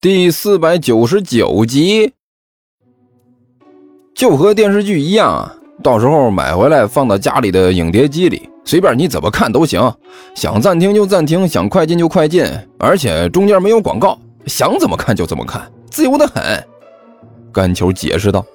[0.00, 2.12] 第四百九十九集，
[4.14, 9.92] 就和电视剧一样啊，到时候买回来放到家里的影碟机里，随便你怎么看都行，
[10.36, 12.44] 想暂停就暂停，想快进就快进，
[12.78, 14.16] 而且中间没有广告，
[14.46, 16.64] 想怎么看就怎么看，自由的很。
[17.52, 18.46] 甘球解释道：“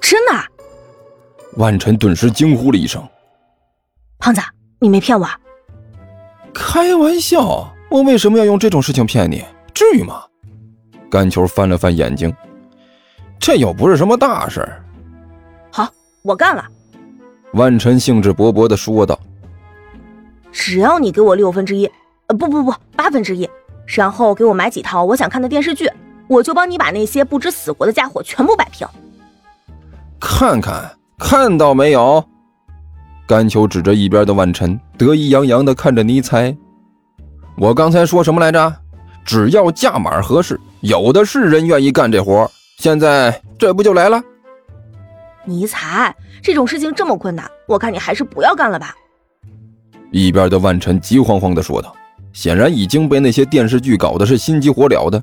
[0.00, 0.32] 真的？”
[1.60, 3.06] 万晨顿时惊呼了一声
[4.18, 4.40] ：“胖子，
[4.80, 5.28] 你没骗我？”
[6.54, 9.44] 开玩笑，我为什么要用这种事情骗你？
[9.76, 10.22] 至于吗？
[11.10, 12.34] 甘球翻了翻眼睛，
[13.38, 14.82] 这又不是什么大事儿。
[15.70, 15.86] 好，
[16.22, 16.64] 我干了。
[17.52, 19.20] 万晨兴致勃勃的说道
[20.50, 21.84] ：“只要你给我六分之一，
[22.28, 23.46] 呃，不不不，八分之一，
[23.84, 25.86] 然后给我买几套我想看的电视剧，
[26.26, 28.88] 我就帮你把那些不知死活的家伙全部摆平。”
[30.18, 32.24] 看看，看到没有？
[33.26, 36.56] 甘球指着一边的万晨，得意洋洋的看着尼采。
[37.58, 38.74] 我刚才说什么来着？
[39.26, 42.48] 只要价码合适，有的是人愿意干这活。
[42.78, 44.22] 现在这不就来了？
[45.44, 48.94] 尼采，这种事情这么困难，我看你还是不要干了吧。
[50.12, 51.92] 一边的万晨急慌慌的说道，
[52.32, 55.22] 显然已经被那些电视剧搞得是心急火燎的。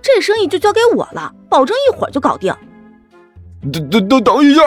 [0.00, 2.54] 这生意就交给我了，保证一会儿就搞定。
[3.72, 4.62] 等等等等一下！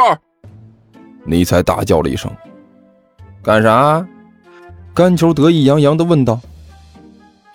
[1.24, 2.30] 尼采大叫了一声
[3.42, 4.06] ：“干啥？”
[4.94, 6.40] 甘球得意洋洋的问道。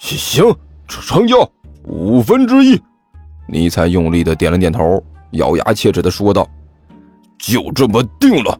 [0.03, 0.45] 行，
[0.89, 1.49] 成交
[1.85, 2.81] 五分之一。
[3.47, 6.49] 尼采用力的点了点头，咬牙切齿的说道
[7.39, 8.59] ：“就这么定了。”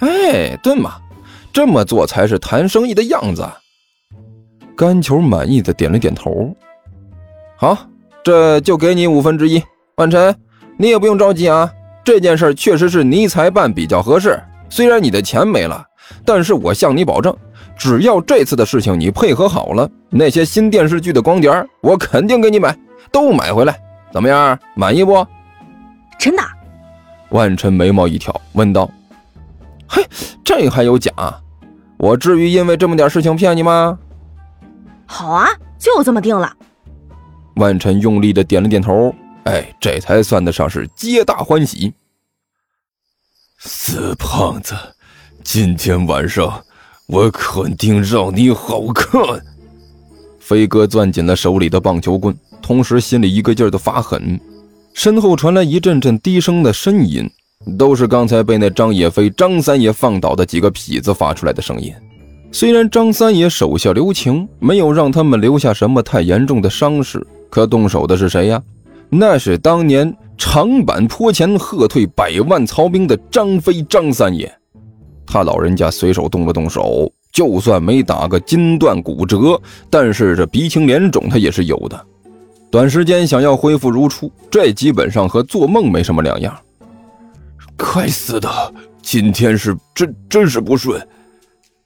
[0.00, 0.94] 哎，对嘛，
[1.52, 3.46] 这么做才是谈生意的样子。
[4.74, 6.54] 甘球满意的点了点头。
[7.56, 7.76] 好，
[8.22, 9.62] 这就给你五分之一。
[9.96, 10.34] 万晨，
[10.78, 11.70] 你也不用着急啊。
[12.02, 14.42] 这件事确实是尼采办比较合适。
[14.68, 15.84] 虽然你的钱没了，
[16.24, 17.34] 但是我向你保证。
[17.76, 21.50] 只要这次的事情你配合好了，那些新电视剧的光碟
[21.80, 22.76] 我肯定给你买，
[23.10, 23.78] 都买回来，
[24.12, 24.58] 怎么样？
[24.74, 25.26] 满意不？
[26.18, 26.42] 真的？
[27.30, 28.88] 万晨眉毛一挑，问道
[29.88, 30.06] ：“嘿，
[30.44, 31.12] 这还有假？
[31.96, 33.98] 我至于因为这么点事情骗你吗？”
[35.06, 35.48] 好啊，
[35.78, 36.52] 就这么定了。
[37.56, 41.92] 万晨用力的点了点头，哎，这才算得上是皆大欢喜。
[43.58, 44.74] 死胖子，
[45.42, 46.64] 今天晚上。
[47.06, 49.20] 我肯定让你好看！
[50.38, 54.40] 飞哥攥紧了手里的棒球棍，同时心里一个劲儿的发狠。
[54.94, 57.28] 身后传来一阵阵低声的呻吟，
[57.76, 61.92] 都是刚才被那张野飞、张三爷放倒的几个痞子发出来的声音。
[62.50, 68.62] 虽然张三爷手下留情，没有让他们留下什么太严重的伤势，可动手的是谁呀？
[69.10, 74.50] 那是当年长坂坡前喝退百万曹兵的张飞张三爷。
[75.34, 82.06] 他老人家随手动了动手，就算没打个筋断骨折，但是这鼻青脸肿他也是有的。
[82.70, 86.56] 短时间想要恢复如初，这基本上和做梦没什么两样。
[87.76, 88.48] 该死的，
[89.02, 91.04] 今天是真真是不顺。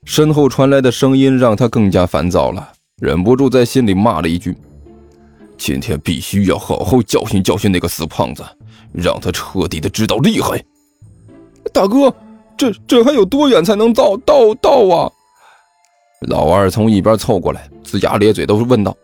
[0.04, 4.54] 身后传来的声音让他更加烦躁了，忍不住在心里骂了一句
[5.56, 8.44] ：“今天必须要好好教训教训那个死胖子，
[8.92, 10.62] 让他彻底的知道厉害。”
[11.72, 12.14] 大哥。
[12.58, 15.08] 这这还有多远才能到到到啊？
[16.26, 18.94] 老二从一边凑过来，龇牙咧嘴的问道：“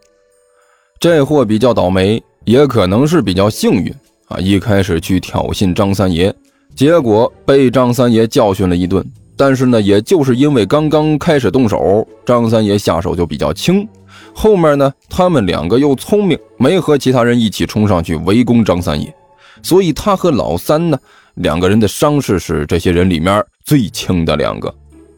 [0.99, 3.95] 这货比较倒霉，也可能是比较幸运
[4.27, 4.39] 啊！
[4.41, 6.35] 一开始去挑衅张三爷，
[6.75, 9.07] 结果被张三爷教训了一顿。
[9.37, 13.89] 但是呢，也就是因为刚刚开始动手，张三爷下手就比较轻。
[14.35, 19.15] 后面呢，他们两个又聪明，没和其他人一起冲上去围攻张三爷，
[19.63, 20.99] 所以他和老三呢。”
[21.35, 24.73] 两个人的伤势是这些人里面最轻的两个，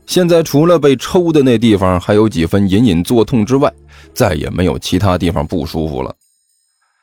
[0.06, 3.72] 现在除了被抽的那地方还有几分隐隐作痛之外，
[4.14, 6.14] 再也没有其他地方不舒服了。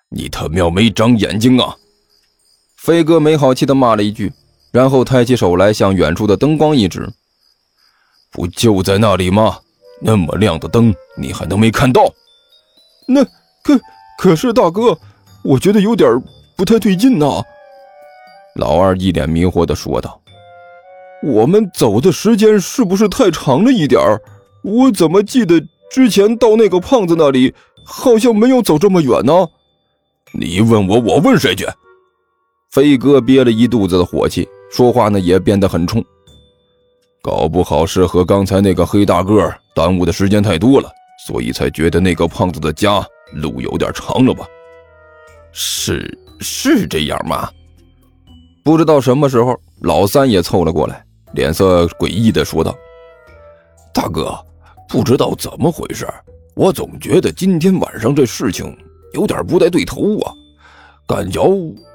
[0.10, 1.76] 你他喵没长眼睛啊！
[2.78, 4.32] 飞哥没好气的骂了一句，
[4.72, 7.08] 然后抬起手来向远处的灯光一指
[8.32, 9.60] ：“不就在那里吗？
[10.02, 12.02] 那么亮的灯，你还能没看到？”
[13.08, 13.24] 那
[13.64, 13.80] 可
[14.18, 14.98] 可是大哥，
[15.44, 16.10] 我觉得有点
[16.56, 17.44] 不太对劲呐。
[18.56, 20.22] 老二一脸迷惑的说道
[21.24, 24.22] ：“我们走的时间是不是太长了一点儿？
[24.64, 27.54] 我怎么记得之前到那个胖子那里，
[27.84, 29.34] 好像没有走这么远呢？”
[30.32, 31.68] 你问我，我问谁去？
[32.72, 36.04] 飞哥憋了一肚子的火气，说话呢也变得很冲。
[37.22, 40.92] 搞不好是和刚才那个黑大个耽误的时间太多了，
[41.28, 44.46] 所以才觉得那个胖子的家路有点长了吧？
[45.52, 47.50] 是是这样吗？
[48.64, 52.74] 不知道什么时候，老三也凑了过来，脸色诡异的说道
[53.94, 54.34] ：“大哥，
[54.88, 56.08] 不知道怎么回事，
[56.56, 58.74] 我总觉得今天晚上这事情
[59.14, 60.32] 有点不太对头啊，
[61.06, 61.42] 感觉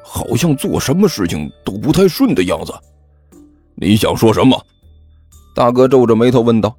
[0.05, 2.75] 好像做什么事情都不太顺的样子。
[3.75, 4.61] 你想说什么？
[5.55, 6.77] 大哥皱着眉头问道。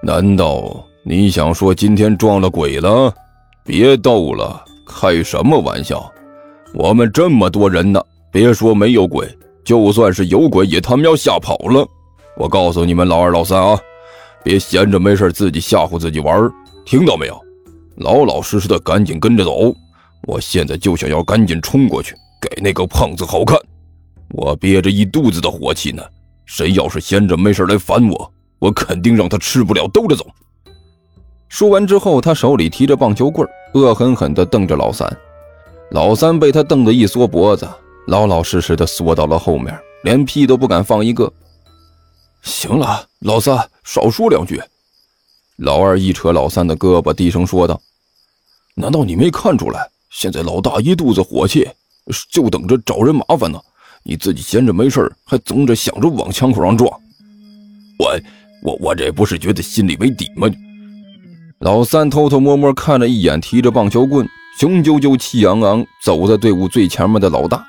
[0.00, 3.12] 难道你想说今天撞了鬼了？
[3.64, 6.08] 别逗了，开什么玩笑？
[6.74, 8.02] 我们这么多人呢，
[8.32, 9.28] 别说没有鬼，
[9.62, 11.86] 就算是有鬼，也他妈要吓跑了。
[12.38, 13.78] 我告诉你们老二、老三啊，
[14.42, 16.50] 别闲着没事自己吓唬自己玩，
[16.86, 17.38] 听到没有？
[17.96, 19.74] 老老实实的赶紧跟着走。
[20.26, 23.58] 我现在就想要赶紧冲过去，给那个胖子好看。
[24.30, 26.02] 我憋着一肚子的火气呢，
[26.46, 30.24] 谁要是闲着没事来烦我，我肯定让他吃不了兜着走。
[31.50, 35.14] 说完之后，他手里提着棒球棍，恶狠狠地瞪着老三。
[35.90, 37.68] 老三被他瞪得一缩脖子，
[38.06, 41.32] 老老实实的缩到了后面，连屁都不敢放一个。
[42.42, 44.60] 行了，老三，少说两句。
[45.58, 47.80] 老二一扯老三的胳膊，低声说道
[48.74, 49.88] ：“难道你没看出来？
[50.10, 51.68] 现在老大一肚子火气，
[52.32, 53.60] 就等着找人麻烦呢。
[54.02, 56.90] 你自己闲着没事还总着想着往枪口上撞。
[57.98, 58.20] 我，
[58.64, 60.48] 我，我这不是觉得心里没底吗？”
[61.60, 64.28] 老三偷偷摸摸看了一眼提着棒球棍、
[64.58, 67.64] 雄赳赳、气昂昂走在队伍最前面的老大。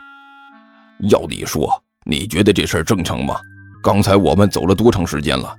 [1.09, 1.69] 要你说，
[2.05, 3.35] 你觉得这事儿正常吗？
[3.81, 5.55] 刚才我们走了多长时间了？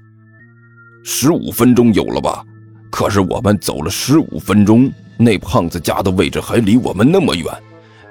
[1.05, 2.45] 十五分钟有了吧？
[2.91, 7.47] 可是我们走了十五分钟，那胖子家的位置还离我们那么远，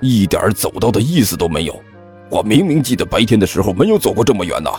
[0.02, 1.82] 一点走到的意思都没有。
[2.30, 4.72] 我明明记得白天的时候没有走过这么远呐。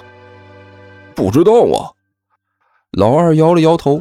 [1.14, 1.90] 不知道啊。
[2.92, 4.00] 老二摇了摇头。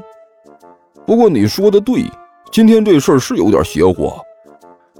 [1.05, 2.05] 不过你说的对，
[2.51, 4.13] 今天这事儿是有点邪乎。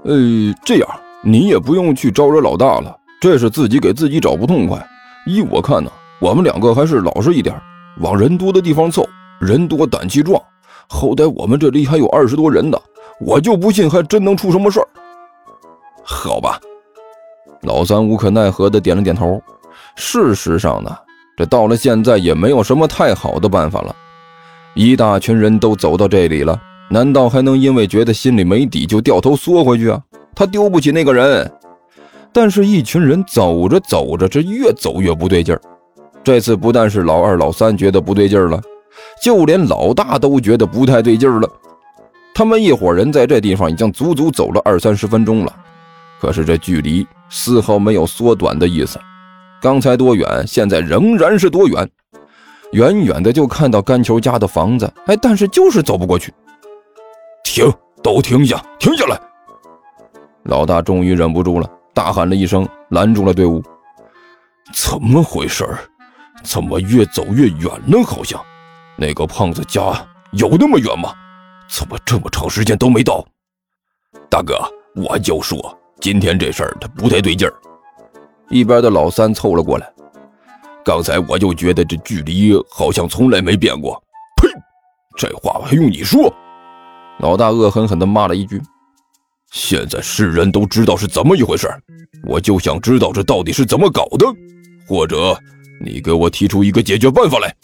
[0.04, 4.86] 呃，这样你也不用去招惹老大了，这是自己给自己找不痛快。
[5.24, 5.90] 依我看呢。
[6.20, 7.58] 我们两个还是老实一点，
[8.00, 9.02] 往人多的地方凑，
[9.40, 10.38] 人多胆气壮。
[10.86, 12.78] 好歹我们这里还有二十多人呢，
[13.18, 14.86] 我就不信还真能出什么事儿。
[16.02, 16.60] 好吧，
[17.62, 19.40] 老三无可奈何的点了点头。
[19.96, 20.94] 事实上呢，
[21.34, 23.96] 这到了现在也没有什么太好的办法了。
[24.74, 26.60] 一大群人都走到这里了，
[26.90, 29.98] 难道还能因为觉得心里没底就掉头缩回去啊？
[30.34, 31.50] 他丢不起那个人。
[32.34, 35.60] 但是，一群人走着走着，这越走越不对劲儿。
[36.24, 38.60] 这次不但是老二、老三觉得不对劲儿了，
[39.22, 41.48] 就连老大都觉得不太对劲儿了。
[42.34, 45.54] 他们一伙人在这地方已经足足走了二三十分钟了，
[46.20, 48.98] 可是这距离丝毫没有缩短的意思。
[49.62, 51.88] 刚才多远，现在仍然是多远。
[52.72, 56.34] 远远的就看到干球家的房子，哎，但是就是走不过去。
[57.44, 57.72] 停，
[58.02, 59.16] 都停下，停下来！
[60.42, 63.62] 老大终于忍不住了，大喊了一声，拦住了队伍。
[64.72, 65.64] 怎么回事？
[66.42, 68.02] 怎么越走越远呢？
[68.04, 68.38] 好像
[68.96, 69.80] 那个胖子家
[70.32, 71.14] 有那么远吗？
[71.70, 73.24] 怎么这么长时间都没到？
[74.28, 74.54] 大哥，
[74.94, 77.54] 我就说今天这事儿他不太对劲儿。
[78.50, 79.90] 一边的老三凑了过来，
[80.84, 83.94] 刚才我就觉得这距离好像从来没变过。
[84.36, 84.48] 呸！
[85.16, 86.32] 这话还用你说？
[87.20, 88.60] 老大恶狠狠地骂了一句。
[89.54, 91.72] 现在世人都知道是怎么一回事，
[92.24, 94.26] 我就想知道这到底是怎么搞的，
[94.84, 95.38] 或者。
[95.80, 97.54] 你给我提出一个解决办法来。